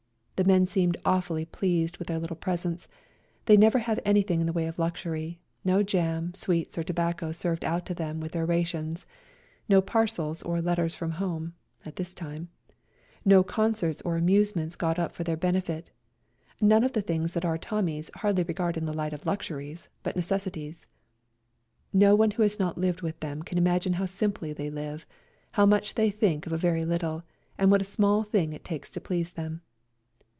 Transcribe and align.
The 0.37 0.47
men 0.49 0.65
seemed 0.65 0.97
awfully 1.05 1.45
pleased 1.45 1.99
with 1.99 2.07
their 2.07 2.17
little 2.17 2.35
presents; 2.35 2.87
they 3.45 3.55
never 3.55 3.77
have 3.77 3.99
anything 4.03 4.39
in 4.39 4.47
the 4.47 4.51
way 4.51 4.65
of 4.65 4.79
luxury— 4.79 5.39
no 5.71 5.83
jam, 5.83 6.33
sweets 6.33 6.79
or 6.79 6.81
tobacco 6.83 7.31
served 7.31 7.63
out 7.63 7.85
to 7.85 7.93
them 7.93 8.19
with 8.19 8.31
their 8.31 8.47
rations, 8.47 9.05
no 9.69 9.81
parcels 9.81 10.41
or 10.41 10.59
letters 10.59 10.95
from 10.95 11.11
home 11.11 11.53
(at 11.85 11.97
this 11.97 12.15
time), 12.15 12.49
no 13.23 13.43
concerts 13.43 14.01
or 14.01 14.17
amusements 14.17 14.75
got 14.75 14.97
up 14.97 15.11
for 15.13 15.23
their 15.23 15.37
benefit, 15.37 15.91
none 16.59 16.83
of 16.83 16.93
the 16.93 17.03
things 17.03 17.33
that 17.33 17.45
our 17.45 17.59
Tommies 17.59 18.09
hardly 18.15 18.41
regard 18.41 18.77
in 18.77 18.85
the 18.85 18.93
light 18.95 19.13
of 19.13 19.27
luxuries, 19.27 19.89
but 20.01 20.15
necessities. 20.15 20.87
No 21.93 22.15
one 22.15 22.31
who 22.31 22.41
has 22.41 22.57
not 22.57 22.79
lived 22.79 23.03
with 23.03 23.19
them 23.19 23.43
can 23.43 23.59
imagine 23.59 23.93
how 23.93 24.07
simply 24.07 24.53
they 24.53 24.71
live, 24.71 25.05
how 25.51 25.67
much 25.67 25.93
they 25.93 26.09
think 26.09 26.47
of 26.47 26.51
a 26.51 26.57
very 26.57 26.83
little, 26.83 27.21
and 27.59 27.69
what 27.69 27.79
a 27.81 27.85
small 27.85 28.23
thing 28.23 28.53
it 28.53 28.63
takes 28.65 28.89
to 28.89 28.99
please 28.99 29.33
them. 29.33 29.61